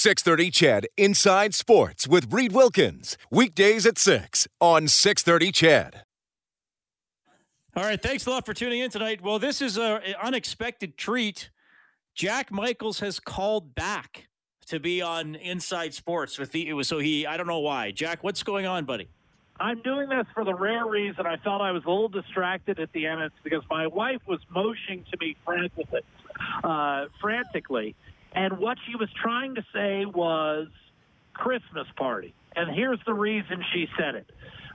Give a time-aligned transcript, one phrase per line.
[0.00, 3.18] 630 CHED Inside Sports with Reed Wilkins.
[3.30, 6.04] Weekdays at 6 on 630 CHED.
[7.76, 9.20] All right, thanks a lot for tuning in tonight.
[9.20, 11.50] Well, this is an unexpected treat.
[12.14, 14.28] Jack Michaels has called back
[14.68, 16.66] to be on Inside Sports with the.
[16.66, 17.26] It was so he.
[17.26, 17.90] I don't know why.
[17.90, 19.06] Jack, what's going on, buddy?
[19.60, 22.90] I'm doing this for the rare reason I felt I was a little distracted at
[22.94, 23.20] the end.
[23.20, 26.00] It's because my wife was motioning to me frantically,
[26.64, 27.94] uh, frantically,
[28.32, 30.68] and what she was trying to say was
[31.34, 32.34] Christmas party.
[32.54, 34.30] And here's the reason she said it.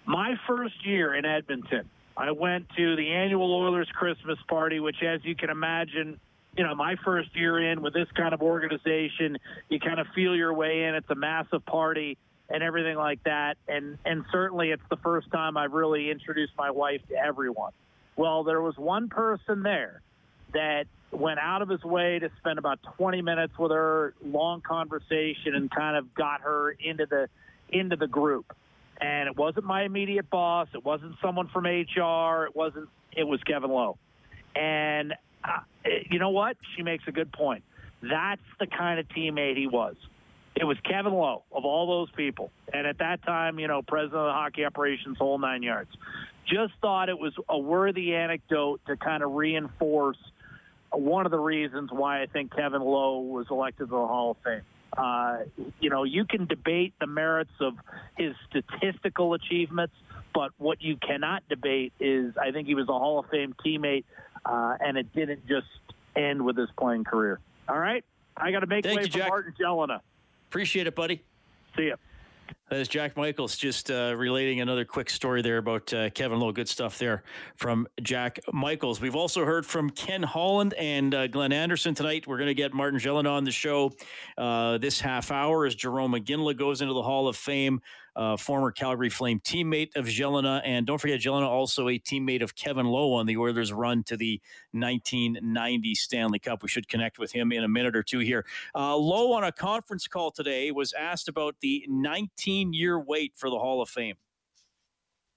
[0.05, 5.23] My first year in Edmonton, I went to the annual Oilers Christmas party, which, as
[5.23, 6.19] you can imagine,
[6.55, 9.37] you know, my first year in with this kind of organization,
[9.69, 10.95] you kind of feel your way in.
[10.95, 12.17] It's a massive party
[12.49, 13.57] and everything like that.
[13.67, 17.73] And and certainly, it's the first time I've really introduced my wife to everyone.
[18.15, 20.01] Well, there was one person there
[20.55, 25.55] that went out of his way to spend about 20 minutes with her, long conversation,
[25.55, 27.29] and kind of got her into the
[27.69, 28.53] into the group
[28.99, 30.67] and it wasn't my immediate boss.
[30.73, 32.45] It wasn't someone from HR.
[32.45, 32.89] It wasn't.
[33.15, 33.97] It was Kevin Lowe,
[34.55, 35.59] and uh,
[36.09, 36.57] you know what?
[36.75, 37.63] She makes a good point.
[38.01, 39.95] That's the kind of teammate he was.
[40.55, 44.21] It was Kevin Lowe of all those people, and at that time, you know, president
[44.21, 45.91] of the hockey operations, whole nine yards.
[46.45, 50.17] Just thought it was a worthy anecdote to kind of reinforce
[50.99, 54.37] one of the reasons why I think Kevin Lowe was elected to the Hall of
[54.43, 54.61] Fame.
[54.97, 55.37] Uh,
[55.79, 57.73] you know, you can debate the merits of
[58.17, 59.93] his statistical achievements,
[60.33, 64.05] but what you cannot debate is I think he was a Hall of Fame teammate,
[64.45, 65.67] uh, and it didn't just
[66.15, 67.39] end with his playing career.
[67.67, 68.05] All right?
[68.37, 69.29] I got to make Thank way you, for Jack.
[69.29, 70.01] Martin Gelinas.
[70.49, 71.21] Appreciate it, buddy.
[71.75, 71.95] See ya.
[72.69, 76.51] That is Jack Michaels just uh, relating another quick story there about uh, Kevin Lowe.
[76.51, 77.23] Good stuff there
[77.55, 78.99] from Jack Michaels.
[78.99, 82.25] We've also heard from Ken Holland and uh, Glenn Anderson tonight.
[82.25, 83.93] We're going to get Martin Gelinas on the show
[84.37, 87.81] uh, this half hour as Jarome Iginla goes into the Hall of Fame
[88.15, 90.61] uh, former Calgary Flame teammate of Gelinas.
[90.63, 94.17] And don't forget, Gelinas also a teammate of Kevin Lowe on the Oilers' run to
[94.17, 96.63] the 1990 Stanley Cup.
[96.63, 98.45] We should connect with him in a minute or two here.
[98.73, 103.49] Uh, Lowe on a conference call today was asked about the 19 year wait for
[103.49, 104.15] the Hall of Fame.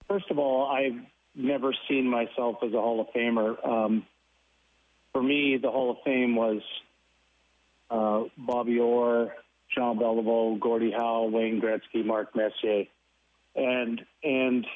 [0.07, 0.99] First of all, I've
[1.35, 3.67] never seen myself as a Hall of Famer.
[3.67, 4.07] Um,
[5.13, 6.63] for me, the Hall of Fame was
[7.91, 9.33] uh, Bobby Orr,
[9.75, 12.85] Jean Beliveau, Gordie Howe, Wayne Gretzky, Mark Messier,
[13.55, 14.67] and and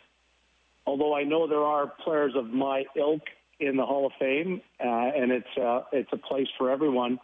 [0.86, 3.22] although I know there are players of my ilk
[3.60, 7.19] in the Hall of Fame, uh, and it's uh, it's a place for everyone,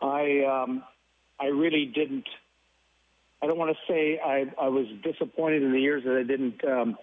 [0.00, 0.82] I um,
[1.38, 2.28] I really didn't.
[3.42, 6.64] I don't want to say I, I was disappointed in the years that I didn't
[6.64, 6.96] um,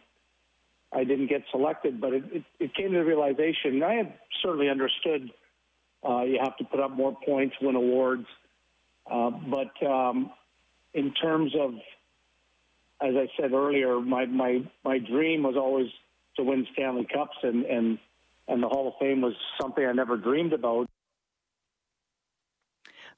[0.91, 3.81] I didn't get selected, but it, it, it came to the realization.
[3.84, 5.31] I had certainly understood
[6.08, 8.25] uh, you have to put up more points, win awards,
[9.09, 10.31] uh, but um,
[10.94, 11.74] in terms of,
[13.02, 15.88] as I said earlier, my, my, my dream was always
[16.38, 18.00] to win Stanley Cups, and, and,
[18.47, 20.90] and the Hall of Fame was something I never dreamed about.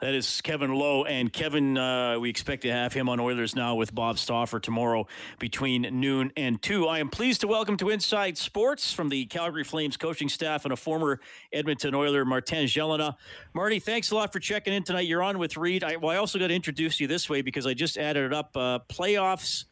[0.02, 1.06] That is Kevin Lowe.
[1.06, 5.08] And Kevin, uh, we expect to have him on Oilers Now with Bob Stauffer tomorrow
[5.40, 6.88] between noon and 2.
[6.88, 10.74] I am pleased to welcome to Inside Sports from the Calgary Flames coaching staff and
[10.74, 11.22] a former
[11.54, 13.16] Edmonton Oiler, Martin Gelinas.
[13.54, 15.08] Marty, thanks a lot for checking in tonight.
[15.08, 15.84] You're on with Reed.
[15.84, 18.34] I, well, I also got to introduce you this way because I just added it
[18.34, 18.56] up.
[18.56, 19.66] Uh, playoffs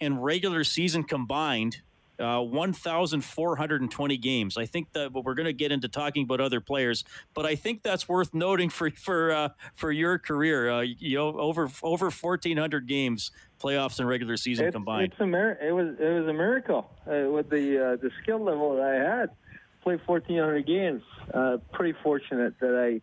[0.00, 1.80] and regular season combined
[2.20, 4.56] uh, 1,420 games.
[4.56, 7.04] I think that we're going to get into talking about other players,
[7.34, 10.70] but I think that's worth noting for for uh, for your career.
[10.70, 13.30] Uh, you know, over over 1,400 games,
[13.60, 15.12] playoffs and regular season it's, combined.
[15.12, 18.42] It's a mir- it was it was a miracle uh, with the uh, the skill
[18.42, 19.30] level that I had.
[19.82, 21.02] Played 1,400 games.
[21.32, 23.00] Uh, pretty fortunate that I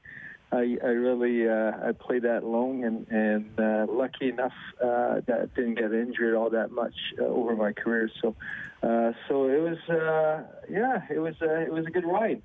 [0.51, 5.39] I, I really uh, I played that long and and uh, lucky enough uh, that
[5.41, 8.09] I didn't get injured all that much uh, over my career.
[8.21, 8.35] So
[8.81, 12.41] uh, so it was uh, yeah it was uh, it was a good ride.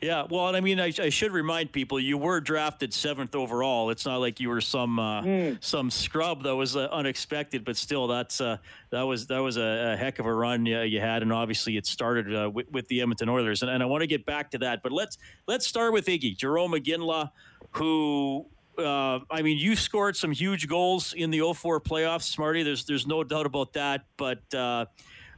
[0.00, 3.90] Yeah, well, and I mean, I, I, should remind people you were drafted seventh overall.
[3.90, 5.64] It's not like you were some uh, mm.
[5.64, 8.58] some scrub that was uh, unexpected, but still, that's uh,
[8.90, 11.76] that was that was a, a heck of a run you, you, had, and obviously
[11.76, 14.50] it started uh, with, with, the Edmonton Oilers, and, and, I want to get back
[14.50, 14.82] to that.
[14.82, 17.30] But let's let's start with Iggy Jarome Iginla,
[17.72, 18.46] who.
[18.76, 22.64] Uh, I mean, you scored some huge goals in the 04 playoffs, Smarty.
[22.64, 24.04] There's there's no doubt about that.
[24.16, 24.86] But uh,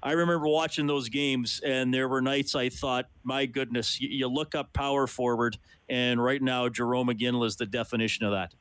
[0.02, 4.28] I remember watching those games, and there were nights I thought, my goodness, you, you
[4.28, 5.58] look up power forward,
[5.88, 8.54] and right now Jarome Iginla is the definition of that.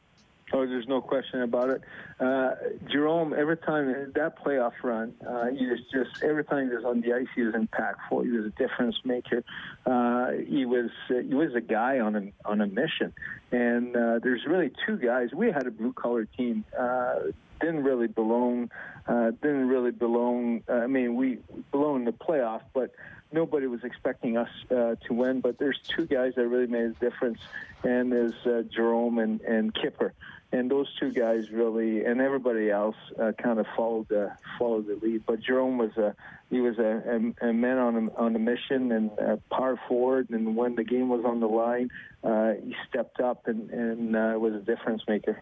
[0.54, 1.82] Oh, there's no question about it.
[2.20, 2.52] Uh,
[2.88, 7.02] Jarome, every time that playoff run, uh, he was just every time he was on
[7.02, 8.24] the ice, he was impactful.
[8.24, 9.44] He was a difference maker.
[9.88, 13.12] Uh, he was uh, he was a guy on a on a mission,
[13.52, 15.30] And uh, there's really two guys.
[15.34, 16.64] We had a blue collar team.
[16.78, 17.16] Uh,
[17.60, 18.70] didn't really belong.
[19.08, 20.62] Uh, didn't really belong.
[20.70, 21.40] Uh, I mean, we
[21.72, 22.92] belong in the playoff, but
[23.32, 25.42] nobody was expecting us uh, to win.
[25.42, 27.40] But there's two guys that really made a difference,
[27.84, 30.14] and there's uh, Jarome and, and Kipper
[30.56, 34.96] and those two guys really, and everybody else uh, kind of followed the followed the
[35.06, 35.26] lead.
[35.26, 36.16] But Jarome was a
[36.50, 40.30] he was a, a, a man on a, on a mission and a power forward,
[40.30, 41.90] and when the game was on the line,
[42.24, 45.42] uh, he stepped up and, and uh, was a difference maker.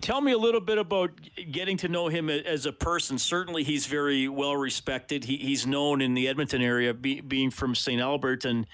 [0.00, 1.10] Tell me a little bit about
[1.50, 3.18] getting to know him as a person.
[3.18, 5.24] Certainly, he's very well respected.
[5.24, 8.00] He, he's known in the Edmonton area, be, being from St.
[8.00, 8.66] Albert, and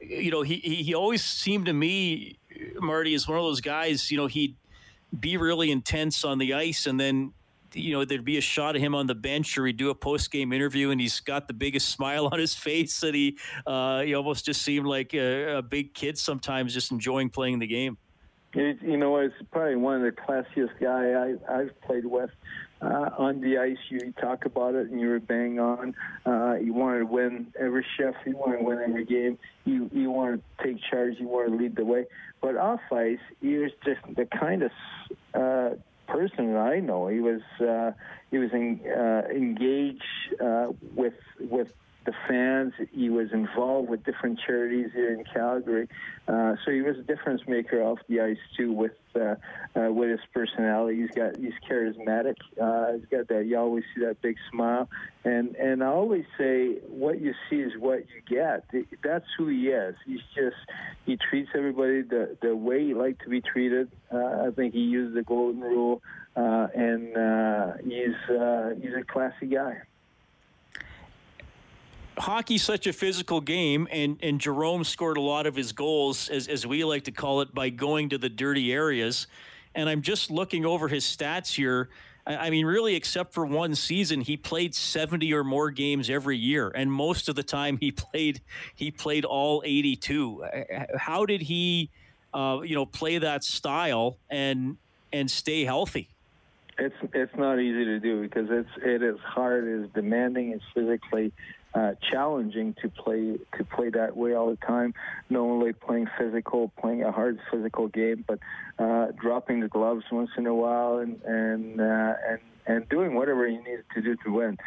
[0.00, 2.38] you know, he, he always seemed to me,
[2.80, 4.56] Marty, is one of those guys, you know, he'd
[5.18, 7.32] be really intense on the ice and then
[7.74, 9.94] you know there'd be a shot of him on the bench or he'd do a
[9.94, 14.02] post game interview and he's got the biggest smile on his face and he uh,
[14.02, 17.96] he almost just seemed like a, a, big kid sometimes just enjoying playing the game.
[18.54, 22.30] you know, it's probably one of the classiest guy I, I've played with
[22.82, 25.94] uh, on the ice, you talk about it and you were bang on.
[26.26, 28.16] Uh, you wanted to win every shift.
[28.26, 29.38] You wanted to win every game.
[29.64, 31.14] You you want to take charge.
[31.18, 32.06] You want to lead the way.
[32.42, 34.72] But off ice, he was just the kind of
[35.32, 35.76] uh,
[36.08, 37.06] person that I know.
[37.06, 37.92] He was uh,
[38.30, 40.02] he was in, uh, engaged
[40.40, 41.68] uh, with with
[42.04, 42.72] the fans.
[42.92, 45.88] He was involved with different charities here in Calgary,
[46.28, 48.72] uh, so he was a difference maker off the ice too.
[48.72, 49.34] With uh,
[49.76, 52.36] uh, with his personality, he's got he's charismatic.
[52.60, 53.46] Uh, he's got that.
[53.46, 54.88] You always see that big smile,
[55.24, 58.64] and and I always say, what you see is what you get.
[59.02, 59.94] That's who he is.
[60.06, 60.56] He's just
[61.06, 63.90] he treats everybody the the way he like to be treated.
[64.12, 66.02] Uh, I think he used the golden rule,
[66.36, 69.82] uh, and uh, he's uh, he's a classy guy
[72.18, 76.48] hockey's such a physical game, and, and Jarome scored a lot of his goals, as,
[76.48, 79.26] as we like to call it, by going to the dirty areas.
[79.74, 81.88] And I'm just looking over his stats here.
[82.26, 86.36] I, I mean, really, except for one season, he played 70 or more games every
[86.36, 88.40] year, and most of the time he played
[88.74, 90.44] he played all 82.
[90.96, 91.90] How did he,
[92.34, 94.76] uh, you know, play that style and
[95.12, 96.08] and stay healthy?
[96.78, 101.32] It's it's not easy to do because it's it is hard, it's demanding, it's physically
[101.74, 104.94] uh, challenging to play to play that way all the time.
[105.30, 108.38] Not only playing physical, playing a hard physical game, but
[108.78, 113.46] uh, dropping the gloves once in a while and and uh, and and doing whatever
[113.48, 114.58] you need to do to win.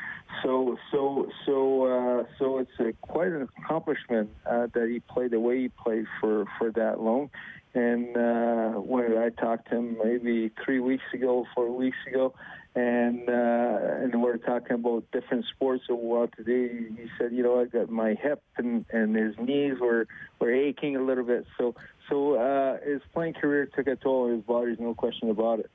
[0.43, 5.39] So so so uh, so it's a, quite an accomplishment uh, that he played the
[5.39, 7.29] way he played for for that long.
[7.73, 12.33] And uh, when I talked to him maybe three weeks ago, four weeks ago,
[12.75, 15.83] and uh, and we're talking about different sports.
[15.87, 19.79] So well, today he said, you know, I got my hip and and his knees
[19.79, 20.07] were
[20.39, 21.45] were aching a little bit.
[21.57, 21.75] So
[22.09, 24.75] so uh, his playing career took a toll on his body.
[24.77, 25.71] No question about it.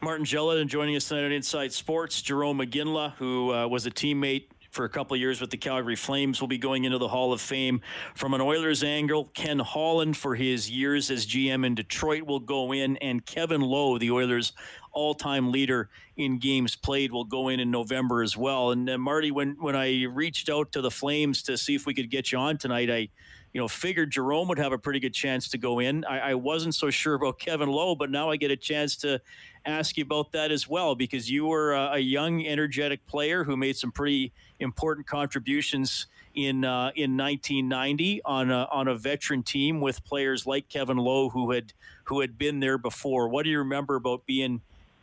[0.00, 2.22] Martin Gelinas joining us tonight on Inside Sports.
[2.22, 6.40] Jarome Iginla, who uh, was a teammate for a couple years with the Calgary Flames,
[6.40, 7.82] will be going into the Hall of Fame.
[8.14, 12.72] From an Oilers angle, Ken Holland, for his years as GM in Detroit, will go
[12.72, 14.54] in, and Kevin Lowe, the Oilers'
[14.92, 18.70] all-time leader in games played, will go in in November as well.
[18.70, 21.92] And uh, Marty, when when I reached out to the Flames to see if we
[21.92, 23.08] could get you on tonight, I
[23.52, 26.04] you know, figured Jarome would have a pretty good chance to go in.
[26.06, 29.20] I, I, wasn't so sure about Kevin Lowe, but now I get a chance to
[29.64, 33.56] ask you about that as well because you were a, a young, energetic player who
[33.56, 39.80] made some pretty important contributions in uh, in 1990 on a, on a veteran team
[39.80, 41.72] with players like Kevin Lowe who had
[42.04, 43.28] who had been there before.
[43.28, 44.60] What do you remember about being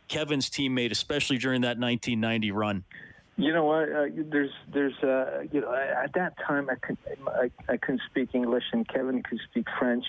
[0.08, 2.84] Kevin's teammate, especially during that 1990 run?
[3.40, 3.88] You know what?
[3.90, 8.34] Uh, there's, there's, uh, you know, at that time I couldn't, I, I couldn't speak
[8.34, 10.04] English, and Kevin could speak French,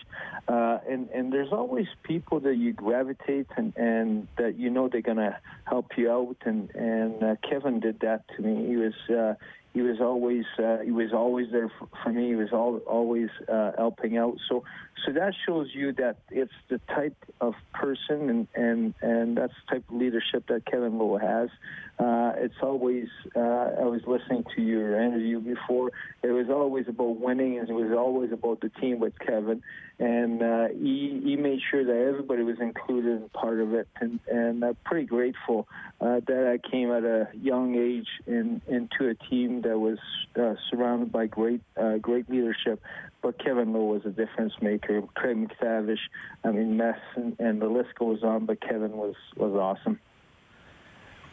[0.50, 5.02] uh, and and there's always people that you gravitate and and that you know they're
[5.02, 8.68] gonna help you out, and and uh, Kevin did that to me.
[8.68, 8.94] He was.
[9.10, 9.36] Uh,
[9.74, 12.30] he was always uh, he was always there for, for me.
[12.30, 14.38] He was all, always uh, helping out.
[14.50, 14.64] So
[15.06, 19.76] so that shows you that it's the type of person and and and that's the
[19.76, 21.50] type of leadership that Kevin Lowe has.
[22.00, 25.92] Uh, it's always uh, I was listening to your interview before.
[26.24, 29.64] It was always about winning, and it was always about the team with Kevin.
[30.00, 33.88] And uh, he he made sure that everybody was included and part of it.
[34.00, 35.68] And and I'm pretty grateful
[36.02, 39.98] uh, that I came at a young age in, into a team that was
[40.40, 42.82] uh, surrounded by great uh, great leadership.
[43.22, 45.02] But Kevin Lowe was a difference maker.
[45.16, 46.00] Craig MacTavish,
[46.44, 48.46] I mean, Mess, and, and the list goes on.
[48.46, 50.00] But Kevin was was awesome.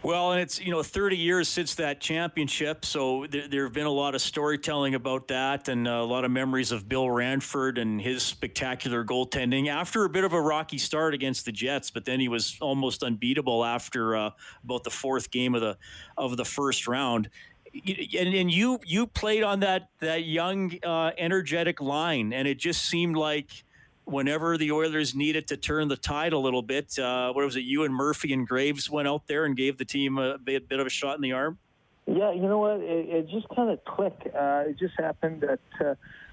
[0.00, 3.86] Well, and it's you know 30 years since that championship, so there, there have been
[3.86, 8.00] a lot of storytelling about that, and a lot of memories of Bill Ranford and
[8.00, 12.20] his spectacular goaltending after a bit of a rocky start against the Jets, but then
[12.20, 14.30] he was almost unbeatable after uh,
[14.62, 15.76] about the fourth game of the
[16.16, 17.28] of the first round.
[17.74, 22.84] And, and you you played on that that young, uh, energetic line, and it just
[22.86, 23.64] seemed like
[24.04, 27.60] whenever the Oilers needed to turn the tide a little bit, uh, what was it?
[27.60, 30.80] You and Murphy and Graves went out there and gave the team a bit, bit
[30.80, 31.58] of a shot in the arm.
[32.06, 32.80] Yeah, you know what?
[32.80, 34.26] It, it just kind of clicked.
[34.34, 35.60] Uh, it just happened that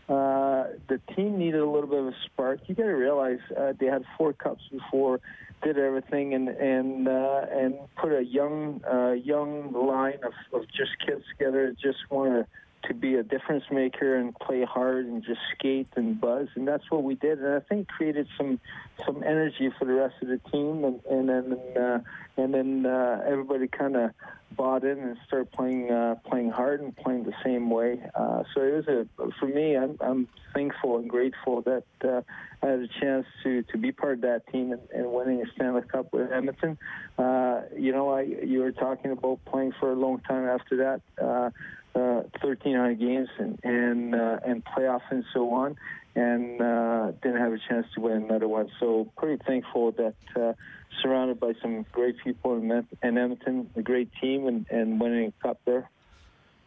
[0.08, 2.60] uh, the team needed a little bit of a spark.
[2.68, 5.20] You got to realize uh, they had four cups before,
[5.64, 10.92] did everything, and and uh, and put a young uh, young line of, of just
[11.06, 11.74] kids together.
[11.82, 12.48] Just want to
[12.88, 16.90] to be a difference maker and play hard and just skate and buzz, and that's
[16.90, 17.40] what we did.
[17.40, 18.60] And I think created some
[19.06, 22.00] some energy for the rest of the team, and and then uh,
[22.38, 24.12] and then uh, everybody kind of
[24.52, 28.02] bought in and started playing uh, playing hard and playing the same way.
[28.14, 29.76] Uh, so it was a for me.
[29.76, 32.22] I'm, I'm thankful and grateful that uh,
[32.64, 35.52] I had a chance to to be part of that team and, and winning a
[35.56, 36.78] Stanley Cup with Edmonton.
[37.18, 41.02] Uh, you know, I you were talking about playing for a long time after that.
[41.24, 41.50] Uh,
[41.96, 45.76] uh, 1,300 games and and uh, and playoffs and so on,
[46.16, 48.70] and uh, didn't have a chance to win another one.
[48.80, 50.54] So pretty thankful that uh,
[51.02, 52.72] surrounded by some great people in,
[53.04, 55.90] in Edmonton, a great team, and, and winning a cup there.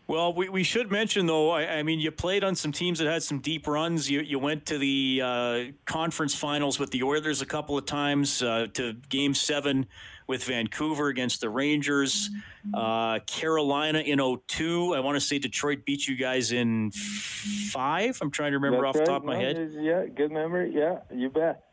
[0.08, 1.50] Well, we, we should mention though.
[1.50, 4.10] I, I, mean, you played on some teams that had some deep runs.
[4.10, 8.42] You you went to the uh, conference finals with the Oilers a couple of times.
[8.42, 9.86] Uh, to Game Seven
[10.26, 12.30] with Vancouver against the Rangers.
[12.72, 14.94] Uh, Carolina in 02.
[14.94, 18.18] I want to say Detroit beat you guys in five.
[18.22, 19.06] I'm trying to remember That's off the right.
[19.06, 19.72] top of my head.
[19.78, 20.72] Yeah, good memory.
[20.74, 21.67] Yeah, you bet.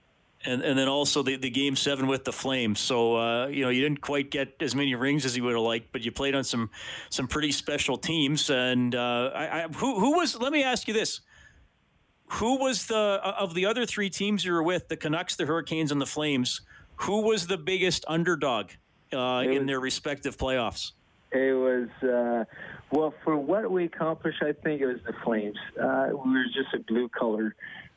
[0.45, 2.79] And, and then also the, the game seven with the Flames.
[2.79, 5.61] So uh, you know you didn't quite get as many rings as you would have
[5.61, 6.69] liked, but you played on some
[7.09, 8.49] some pretty special teams.
[8.49, 10.39] And uh, I, I, who who was?
[10.39, 11.21] Let me ask you this:
[12.33, 15.91] Who was the of the other three teams you were with, the Canucks, the Hurricanes,
[15.91, 16.61] and the Flames?
[16.97, 18.71] Who was the biggest underdog
[19.11, 20.91] uh, in their respective playoffs?
[21.31, 22.45] It was uh,
[22.91, 24.41] well for what we accomplished.
[24.41, 25.57] I think it was the Flames.
[25.81, 27.55] Uh, we were just a blue collar,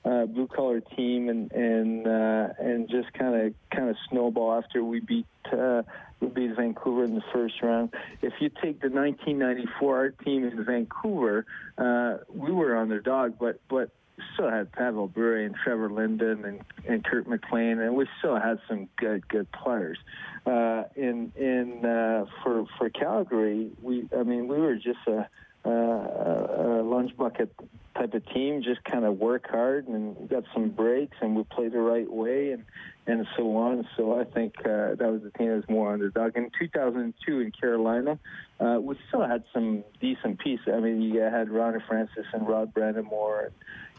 [0.09, 4.83] uh, blue collar team, and and uh, and just kind of kind of snowball after
[4.83, 5.83] we beat uh,
[6.21, 7.93] we beat Vancouver in the first round.
[8.23, 11.45] If you take the 1994 our team in Vancouver,
[11.77, 13.91] uh, we were underdog, but but
[14.35, 18.59] still had Pavel Bure and Trevor Linden and, and Kirk McLean, and we still had
[18.69, 19.99] some good good players.
[20.47, 25.29] Uh, in in uh, for for Calgary, we I mean we were just a,
[25.71, 27.53] a, a lunch bucket
[27.95, 31.73] type of team, just kind of work hard and got some breaks, and we played
[31.73, 32.65] the right way, and
[33.07, 33.89] and so on.
[33.97, 36.37] So I think uh, that was the team that was more underdog.
[36.37, 38.19] In 2002 in Carolina,
[38.61, 40.69] uh, we still had some decent pieces.
[40.69, 43.51] I mean, you had Ronnie Francis and Rod Brind'Amour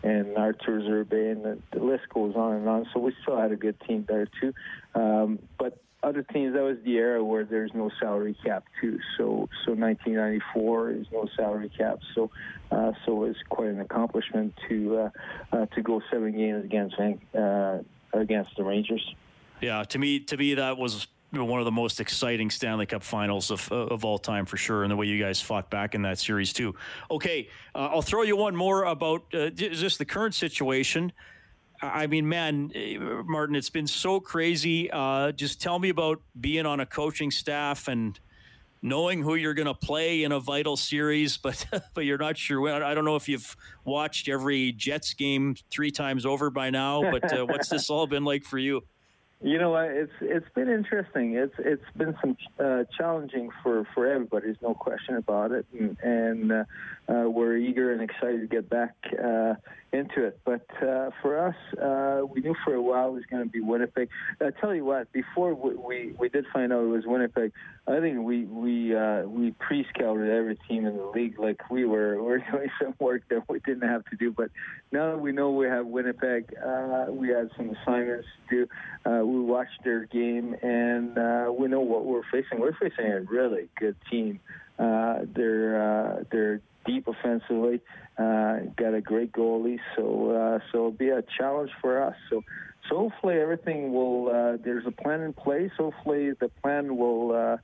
[0.04, 2.88] and, and Arturs Irbe, and the, the list goes on and on.
[2.94, 4.54] So we still had a good team there too.
[4.94, 9.00] Um, but other teams, that was the era where there's no salary cap too.
[9.18, 12.00] So so 1994 is no salary cap.
[12.16, 12.32] So
[12.72, 15.10] uh, so it's quite an accomplishment to uh,
[15.52, 17.80] uh, to go seven games against uh,
[18.14, 19.16] against the Rangers.
[19.62, 23.52] Yeah, to me, to me, that was one of the most exciting Stanley Cup Finals
[23.52, 26.18] of of all time for sure, and the way you guys fought back in that
[26.18, 26.76] series too.
[27.12, 31.12] Okay, uh, I'll throw you one more about uh, just the current situation.
[31.82, 34.90] I mean, man, eh, Martin, it's been so crazy.
[34.92, 38.20] Uh, just tell me about being on a coaching staff and
[38.82, 42.70] knowing who you're going to play in a vital series, but but you're not sure.
[42.70, 43.56] I don't know if you've
[43.86, 48.26] watched every Jets game three times over by now, but uh, what's this all been
[48.26, 48.84] like for you?
[49.42, 51.36] You know, it's it's been interesting.
[51.36, 54.48] It's it's been some uh, challenging for for everybody.
[54.48, 56.64] There's no question about it, and, and uh,
[57.08, 59.54] uh, we're eager and excited to get back uh,
[59.94, 60.40] into it.
[60.44, 63.62] But uh, for us, uh, we knew for a while it was going to be
[63.62, 64.10] Winnipeg.
[64.42, 67.54] I tell you what, before we, we we did find out it was Winnipeg,
[67.90, 71.40] I think we we uh, we pre-scouted every team in the league.
[71.40, 74.32] Like we were we were doing some work that we didn't have to do.
[74.32, 74.52] But
[74.92, 78.68] now that we know we have Winnipeg, uh, we had some assignments to do.
[79.06, 82.60] Uh, we watched their game, and uh, we know what we're facing.
[82.60, 84.40] We're facing a really good team.
[84.78, 87.82] Uh, they're uh, they're deep offensively,
[88.18, 92.16] uh, got a great goalie, so uh, so it'll be a challenge for us.
[92.30, 92.44] So
[92.90, 94.30] so hopefully everything will.
[94.30, 95.72] Uh, there's a plan in place.
[95.78, 97.32] Hopefully the plan will.
[97.32, 97.58] Uh,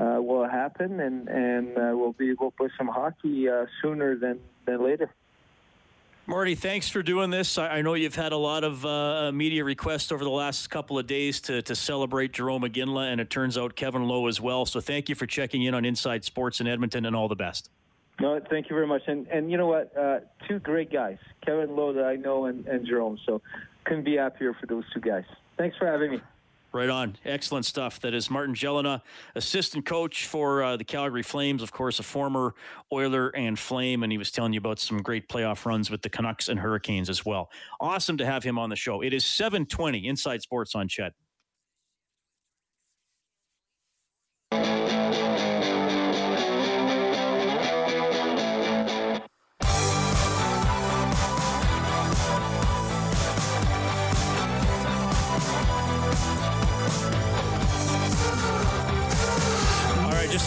[0.00, 3.48] uh, will happen, and and we'll be able to play some hockey
[3.82, 5.10] sooner than than later.
[6.28, 7.56] Marty, thanks for doing this.
[7.56, 11.06] I, know you've had a lot of uh, media requests over the last couple of
[11.06, 14.66] days to, to celebrate Jarome Iginla, and it turns out Kevin Lowe as well.
[14.66, 17.70] So thank you for checking in on Inside Sports in Edmonton, and all the best.
[18.20, 19.04] No, thank you very much.
[19.06, 19.96] And and you know what?
[19.96, 21.16] Uh, two great guys,
[21.46, 23.16] Kevin Lowe that I know, and, and Jarome.
[23.24, 23.40] So
[23.84, 25.24] couldn't be happier for those two guys.
[25.56, 26.20] Thanks for having me.
[26.70, 27.16] Right on.
[27.24, 27.98] Excellent stuff.
[28.00, 29.00] That is Martin Gelinas,
[29.34, 32.54] assistant coach for uh, the Calgary Flames, of course, a former
[32.92, 36.10] Oiler and Flame, and he was telling you about some great playoff runs with the
[36.10, 37.50] Canucks and Hurricanes as well.
[37.80, 39.00] Awesome to have him on the show.
[39.00, 41.14] It is 720 Inside Sports on CHED.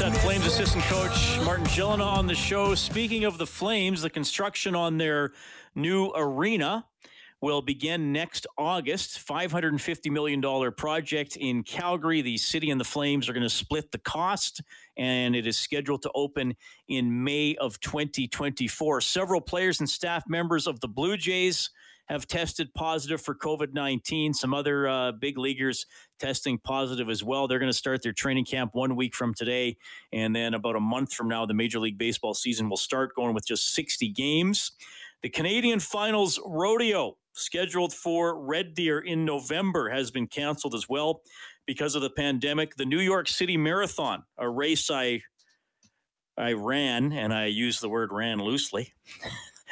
[0.10, 2.74] Flames assistant coach Martin Gelinas on the show.
[2.74, 5.34] Speaking of the Flames, the construction on their
[5.76, 6.88] new arena
[7.40, 9.24] will begin next August.
[9.28, 12.24] $550 million project in Calgary.
[12.24, 14.62] The city and the Flames are going to split the cost,
[14.98, 16.56] and it is scheduled to open
[16.88, 19.02] in May of 2024.
[19.02, 21.70] Several players and staff members of the Blue Jays
[22.12, 24.34] have tested positive for COVID 19.
[24.34, 25.86] Some other uh, big leaguers
[26.20, 27.48] testing positive as well.
[27.48, 29.78] They're going to start their training camp one week from today.
[30.12, 33.34] And then about a month from now, the Major League Baseball season will start going
[33.34, 34.74] with just 60 games.
[35.22, 41.22] The Canadian Finals Rodeo, scheduled for Red Deer in November, has been canceled as well
[41.66, 42.76] because of the pandemic.
[42.76, 45.22] The New York City Marathon, a race I
[46.38, 48.94] I ran, and I use the word ran loosely.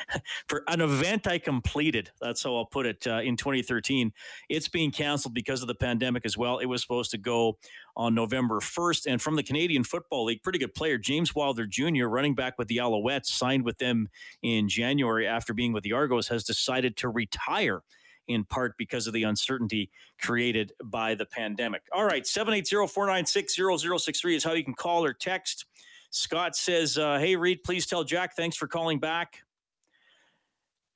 [0.47, 2.11] for an event I completed.
[2.21, 3.05] That's how I'll put it.
[3.05, 4.11] Uh, in 2013,
[4.49, 6.59] it's being canceled because of the pandemic as well.
[6.59, 7.57] It was supposed to go
[7.95, 12.05] on November 1st, and from the Canadian Football League, pretty good player James Wilder Jr.,
[12.05, 14.07] running back with the Alouettes, signed with them
[14.41, 17.81] in January after being with the Argos, has decided to retire
[18.27, 19.89] in part because of the uncertainty
[20.21, 21.81] created by the pandemic.
[21.91, 25.65] All right, 780 496 0063 is how you can call or text.
[26.11, 29.43] Scott says, uh, Hey, Reed, please tell Jack thanks for calling back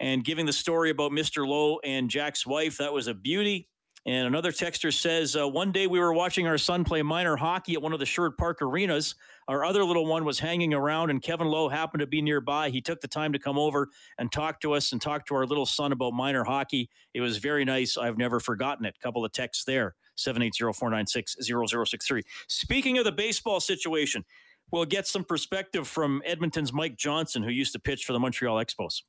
[0.03, 1.48] and giving the story about Mr.
[1.48, 2.77] Lowe and Jack's wife.
[2.77, 3.69] That was a beauty.
[4.05, 7.75] And another texter says, uh, one day we were watching our son play minor hockey
[7.75, 9.15] at one of the Sherwood Park arenas.
[9.48, 12.70] Our other little one was hanging around, and Kevin Lowe happened to be nearby.
[12.70, 13.87] He took the time to come over
[14.18, 16.89] and talk to us and talk to our little son about minor hockey.
[17.13, 17.98] It was very nice.
[17.98, 19.00] I've never forgotten it.
[19.00, 22.24] Couple of texts there 780 496 0063.
[22.50, 24.25] Speaking of the baseball situation,
[24.70, 28.57] we'll get some perspective from Edmonton's Mike Johnson, who used to pitch for the Montreal
[28.57, 29.03] Expos.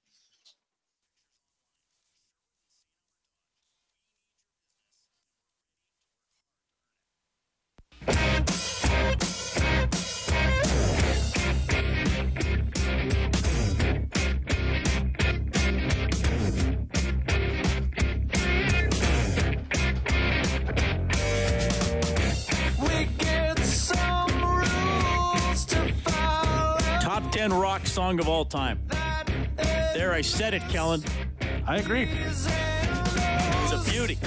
[27.54, 28.80] Rock song of all time.
[29.94, 31.02] There, I said it, Kellen.
[31.66, 32.08] I agree.
[32.10, 32.46] It's
[33.72, 34.18] a beauty.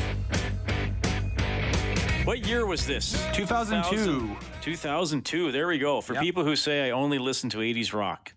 [2.24, 3.26] What year was this?
[3.34, 4.36] 2002.
[4.62, 5.52] 2002.
[5.52, 6.02] There we go.
[6.02, 6.24] For yep.
[6.24, 8.34] people who say I only listen to 80s rock.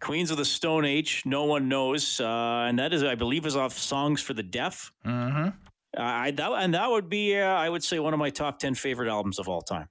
[0.00, 3.54] Queens of the Stone Age, no one knows, uh, and that is, I believe, is
[3.54, 4.90] off Songs for the Deaf.
[5.06, 5.48] Mm-hmm.
[5.96, 8.58] Uh, I that and that would be, uh, I would say, one of my top
[8.58, 9.88] ten favorite albums of all time.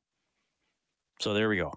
[1.20, 1.74] So there we go.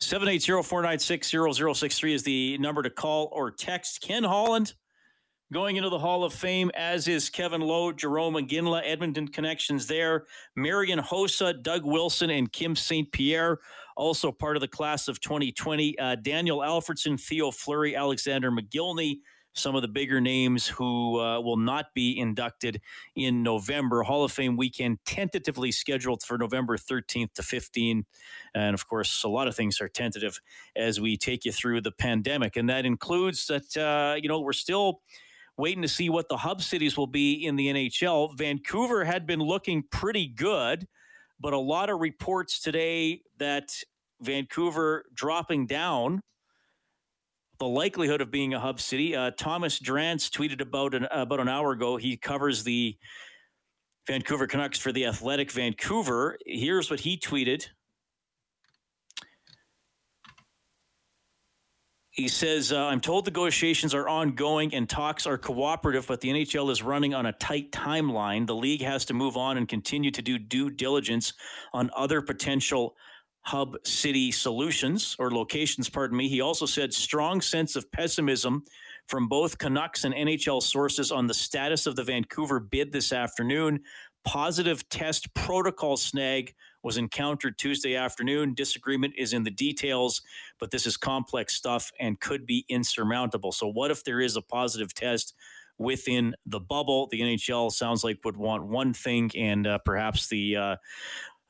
[0.00, 4.00] 780-496-0063 is the number to call or text.
[4.00, 4.74] Ken Holland
[5.52, 10.26] going into the Hall of Fame, as is Kevin Lowe, Jarome Iginla, Edmonton connections there,
[10.54, 13.10] Marian Hossa, Doug Wilson, and Kim St.
[13.10, 13.58] Pierre,
[13.96, 15.98] also part of the class of 2020.
[15.98, 19.20] Uh, Daniel Alfredsson, Theo Fleury, Alexander Mogilny,
[19.52, 22.80] some of the bigger names who uh, will not be inducted
[23.16, 24.02] in November.
[24.02, 28.04] Hall of Fame weekend tentatively scheduled for November 13th to 15th.
[28.54, 30.40] And of course, a lot of things are tentative
[30.76, 32.56] as we take you through the pandemic.
[32.56, 35.00] And that includes that, uh, you know, we're still
[35.56, 38.36] waiting to see what the hub cities will be in the NHL.
[38.36, 40.86] Vancouver had been looking pretty good,
[41.38, 43.74] but a lot of reports today that
[44.20, 46.22] Vancouver dropping down
[47.60, 49.14] the likelihood of being a hub city.
[49.14, 51.96] Uh, Thomas Drance tweeted about an about an hour ago.
[51.96, 52.96] He covers the
[54.08, 56.38] Vancouver Canucks for the Athletic Vancouver.
[56.46, 57.68] Here's what he tweeted.
[62.12, 66.70] He says, uh, I'm told negotiations are ongoing and talks are cooperative, but the NHL
[66.70, 68.46] is running on a tight timeline.
[68.46, 71.34] The league has to move on and continue to do due diligence
[71.72, 72.96] on other potential
[73.42, 76.28] hub city solutions or locations, pardon me.
[76.28, 78.62] He also said, strong sense of pessimism
[79.08, 83.80] from both Canucks and NHL sources on the status of the Vancouver bid this afternoon.
[84.24, 88.54] Positive test protocol snag was encountered Tuesday afternoon.
[88.54, 90.22] Disagreement is in the details,
[90.58, 93.52] but this is complex stuff and could be insurmountable.
[93.52, 95.34] So, what if there is a positive test
[95.78, 97.08] within the bubble?
[97.10, 100.76] The NHL sounds like would want one thing, and uh, perhaps the uh,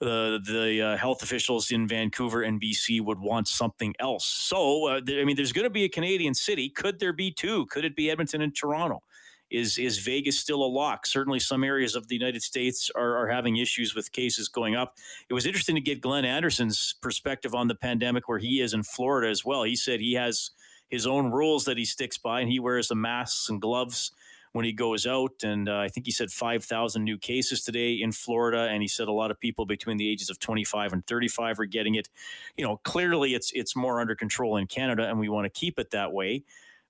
[0.00, 4.24] the the uh, health officials in Vancouver and BC would want something else.
[4.24, 6.70] So, uh, th- I mean, there's going to be a Canadian city.
[6.70, 7.66] Could there be two?
[7.66, 9.02] Could it be Edmonton and Toronto?
[9.50, 11.06] Is is Vegas still a lock?
[11.06, 14.96] Certainly, some areas of the United States are, are having issues with cases going up.
[15.28, 18.82] It was interesting to get Glenn Anderson's perspective on the pandemic, where he is in
[18.82, 19.64] Florida as well.
[19.64, 20.50] He said he has
[20.88, 24.12] his own rules that he sticks by, and he wears the masks and gloves
[24.52, 25.42] when he goes out.
[25.42, 28.68] And uh, I think he said 5,000 new cases today in Florida.
[28.70, 31.66] And he said a lot of people between the ages of 25 and 35 are
[31.66, 32.08] getting it.
[32.56, 35.78] You know, clearly it's it's more under control in Canada, and we want to keep
[35.78, 36.44] it that way.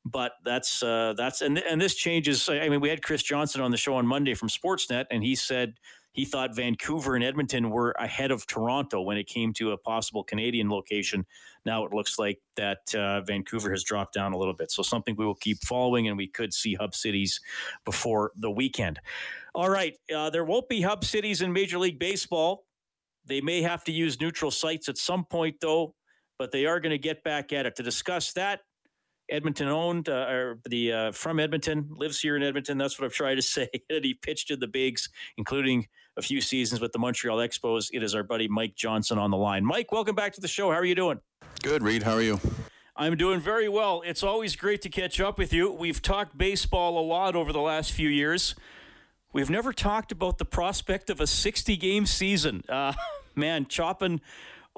[0.04, 2.48] But that's uh, that's and and this changes.
[2.48, 5.34] I mean, we had Chris Johnson on the show on Monday from Sportsnet, and he
[5.34, 5.74] said
[6.12, 10.24] he thought Vancouver and Edmonton were ahead of Toronto when it came to a possible
[10.24, 11.24] Canadian location.
[11.64, 14.70] Now it looks like that uh, Vancouver has dropped down a little bit.
[14.70, 17.40] So something we will keep following, and we could see hub cities
[17.84, 18.98] before the weekend.
[19.54, 22.64] All right, uh, there won't be hub cities in Major League Baseball.
[23.24, 25.94] They may have to use neutral sites at some point, though,
[26.38, 27.76] but they are going to get back at it.
[27.76, 28.60] To discuss that,
[29.30, 32.78] Edmonton owned, uh, or the uh, from Edmonton, lives here in Edmonton.
[32.78, 33.68] That's what I've tried to say.
[33.88, 37.88] that he pitched in the bigs, including a few seasons with the Montreal Expos.
[37.92, 39.64] It is our buddy Mike Johnson on the line.
[39.64, 40.70] Mike, welcome back to the show.
[40.70, 41.20] How are you doing?
[41.62, 42.02] Good, Reed.
[42.02, 42.40] How are you?
[42.96, 44.02] I'm doing very well.
[44.04, 45.72] It's always great to catch up with you.
[45.72, 48.54] We've talked baseball a lot over the last few years.
[49.32, 52.62] We've never talked about the prospect of a 60 game season.
[52.68, 52.92] Uh,
[53.34, 54.20] man, chopping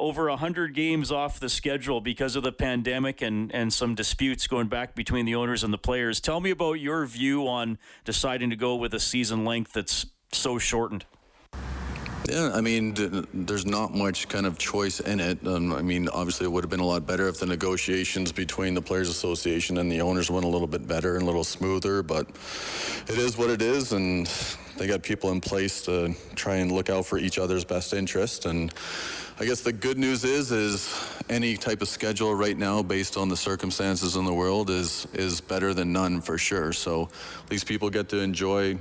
[0.03, 4.67] over 100 games off the schedule because of the pandemic and, and some disputes going
[4.67, 6.21] back between the owners and the players.
[6.21, 10.59] Tell me about your view on deciding to go with a season length that's so
[10.59, 11.05] shortened.
[12.29, 12.95] Yeah, I mean,
[13.33, 15.47] there's not much kind of choice in it.
[15.47, 18.75] Um, I mean, obviously, it would have been a lot better if the negotiations between
[18.75, 22.03] the Players Association and the owners went a little bit better and a little smoother,
[22.03, 22.29] but
[23.09, 24.29] it is what it is, and
[24.79, 28.47] they got people in place to try and look out for each other's best interest.
[28.47, 28.73] And
[29.43, 33.29] I guess the good news is, is any type of schedule right now, based on
[33.29, 36.73] the circumstances in the world, is is better than none for sure.
[36.73, 37.09] So
[37.49, 38.79] these people get to enjoy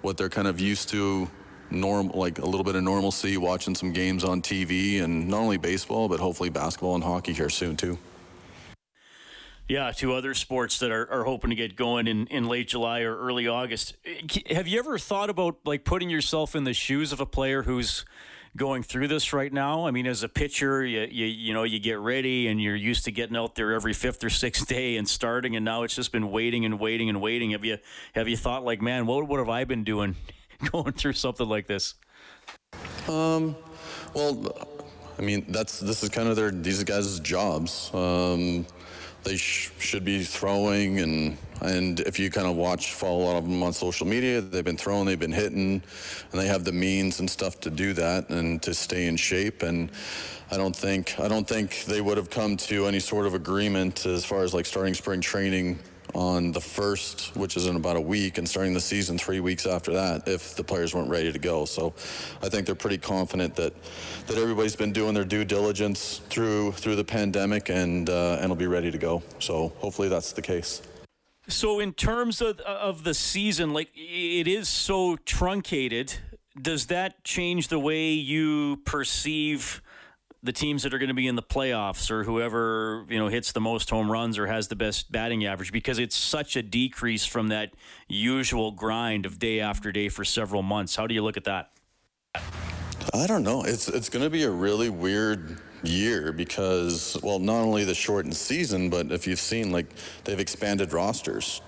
[0.00, 1.28] what they're kind of used to
[1.70, 5.58] norm like a little bit of normalcy watching some games on TV and not only
[5.58, 7.98] baseball but hopefully basketball and hockey here soon too.
[9.68, 13.02] Yeah, two other sports that are, are hoping to get going in, in late July
[13.02, 13.98] or early August.
[14.50, 18.06] Have you ever thought about like putting yourself in the shoes of a player who's
[18.56, 19.86] going through this right now?
[19.86, 23.04] I mean, as a pitcher, you, you, you know, you get ready and you're used
[23.04, 26.12] to getting out there every fifth or sixth day and starting, and now it's just
[26.12, 27.50] been waiting and waiting and waiting.
[27.50, 27.78] Have you
[28.14, 30.16] have you thought like, man, what what have I been doing
[30.70, 31.94] going through something like this?
[33.08, 33.56] Um,
[34.14, 34.68] well,
[35.18, 37.90] I mean, that's this is kind of their these guys' jobs.
[37.92, 38.66] Um,
[39.24, 43.36] they sh- should be throwing and and if you kind of watch follow a lot
[43.36, 45.82] of them on social media they've been throwing they've been hitting
[46.32, 49.62] and they have the means and stuff to do that and to stay in shape
[49.62, 49.90] and
[50.50, 54.06] I don't think I don't think they would have come to any sort of agreement
[54.06, 55.78] as far as like starting spring training
[56.14, 59.66] on the first, which is in about a week, and starting the season three weeks
[59.66, 61.64] after that if the players weren't ready to go.
[61.64, 61.94] So
[62.42, 63.74] I think they're pretty confident that
[64.26, 68.56] that everybody's been doing their due diligence through through the pandemic and uh, and will
[68.56, 69.22] be ready to go.
[69.38, 70.82] So hopefully that's the case.
[71.48, 76.14] So in terms of of the season, like it is so truncated,
[76.60, 79.82] does that change the way you perceive?
[80.42, 83.52] The teams that are going to be in the playoffs or whoever you know hits
[83.52, 87.24] the most home runs or has the best batting average because it's such a decrease
[87.24, 87.72] from that
[88.08, 90.96] usual grind of day after day for several months.
[90.96, 91.70] How do you look at that?
[93.12, 93.62] I don't know.
[93.62, 98.36] It's it's going to be a really weird year because well, not only the shortened
[98.36, 99.86] season, but if you've seen like
[100.24, 101.60] they've expanded rosters.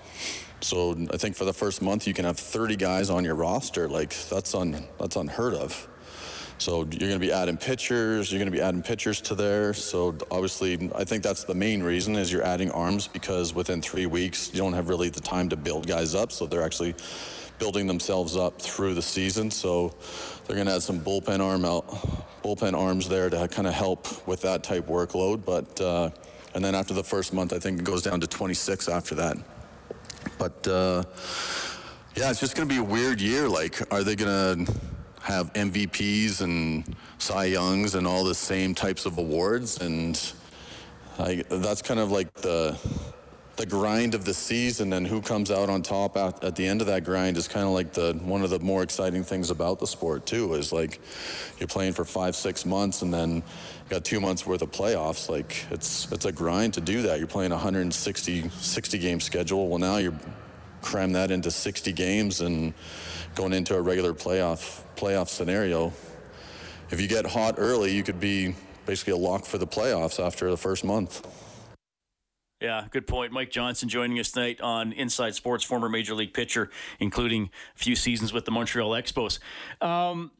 [0.61, 3.89] So I think for the first month you can have 30 guys on your roster.
[3.89, 5.87] Like that's un that's unheard of.
[6.63, 8.31] So you're going to be adding pitchers.
[8.31, 9.73] You're going to be adding pitchers to there.
[9.73, 14.05] So obviously, I think that's the main reason is you're adding arms because within three
[14.05, 16.31] weeks you don't have really the time to build guys up.
[16.31, 16.95] So they're actually
[17.59, 19.51] building themselves up through the season.
[19.51, 19.93] So
[20.47, 21.85] they're going to add some bullpen arm out,
[22.43, 25.43] bullpen arms there to kind of help with that type workload.
[25.43, 26.11] But uh,
[26.55, 29.35] and then after the first month, I think it goes down to 26 after that.
[30.37, 31.03] But uh,
[32.15, 33.49] yeah, it's just going to be a weird year.
[33.49, 34.73] Like, are they going to
[35.23, 40.19] have MVPs and Cy Youngs and all the same types of awards, and
[41.17, 42.77] I, that's kind of like the
[43.55, 46.81] the grind of the season and who comes out on top at, at the end
[46.81, 49.79] of that grind is kind of like the one of the more exciting things about
[49.79, 50.99] the sport too is like
[51.59, 53.43] you're playing for five six months and then you
[53.89, 57.19] got two months worth of playoffs like it's it's a grind to do that.
[57.19, 59.69] You're playing 160 60 game schedule.
[59.69, 60.19] Well now you're
[60.81, 62.73] cram that into 60 games and
[63.35, 65.91] going into a regular playoff playoff scenario
[66.89, 70.49] if you get hot early you could be basically a lock for the playoffs after
[70.49, 71.25] the first month
[72.63, 73.33] yeah, good point.
[73.33, 77.93] Mike Johnson joining us tonight on Inside Sports, former Major League pitcher, including a few
[77.93, 79.39] seasons with the Montreal Expos.
[79.81, 80.31] Um,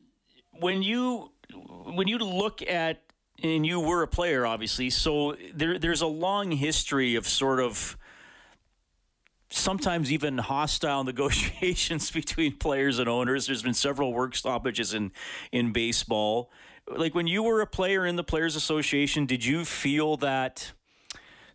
[0.51, 3.01] when you when you look at
[3.43, 7.97] and you were a player, obviously, so there there's a long history of sort of
[9.53, 13.47] sometimes even hostile negotiations between players and owners.
[13.47, 15.11] There's been several work stoppages in
[15.51, 16.51] in baseball.
[16.87, 20.73] Like when you were a player in the Players Association, did you feel that?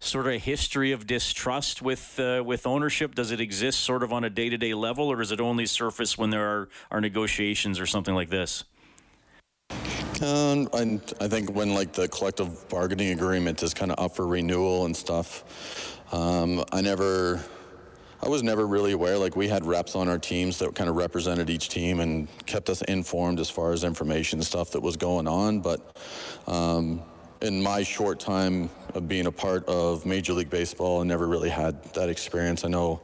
[0.00, 3.16] sort of history of distrust with uh, with ownership?
[3.16, 5.66] Does it exist sort of on a day to day level, or does it only
[5.66, 8.62] surface when there are, are negotiations or something like this?
[10.22, 14.26] Um, I, I think when like the collective bargaining agreement is kind of up for
[14.26, 17.40] renewal and stuff, um, I never.
[18.20, 19.16] I was never really aware.
[19.16, 22.68] Like we had reps on our teams that kind of represented each team and kept
[22.68, 25.60] us informed as far as information stuff that was going on.
[25.60, 25.96] But
[26.48, 27.02] um,
[27.40, 31.48] in my short time of being a part of Major League Baseball, I never really
[31.48, 32.64] had that experience.
[32.64, 33.00] I know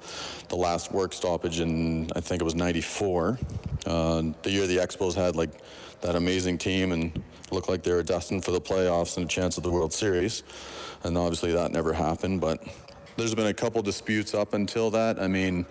[0.49, 3.39] the last work stoppage in, I think it was 94,
[3.87, 5.51] uh, the year the Expos had like
[6.01, 7.23] that amazing team and
[7.53, 10.43] looked like they were destined for the playoffs and a chance of the World Series.
[11.05, 12.67] And obviously that never happened, but
[13.17, 15.21] there's been a couple disputes up until that.
[15.21, 15.67] I mean,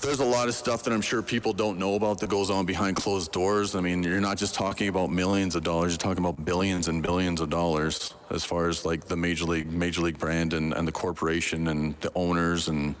[0.00, 2.66] there's a lot of stuff that I'm sure people don't know about that goes on
[2.66, 3.74] behind closed doors.
[3.74, 7.02] I mean, you're not just talking about millions of dollars, you're talking about billions and
[7.02, 10.86] billions of dollars as far as like the major league major league brand and, and
[10.86, 12.94] the corporation and the owners and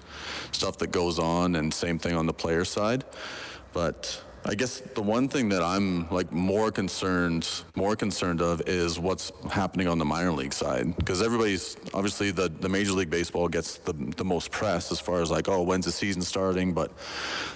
[0.50, 3.04] stuff that goes on and same thing on the player side.
[3.72, 8.98] But I guess the one thing that I'm like more concerned, more concerned of is
[8.98, 10.96] what's happening on the minor league side.
[10.96, 15.20] Because everybody's obviously the, the Major League Baseball gets the, the most press as far
[15.20, 16.72] as like, oh, when's the season starting?
[16.72, 16.92] But